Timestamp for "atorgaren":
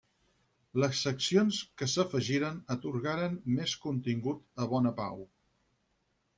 2.77-3.37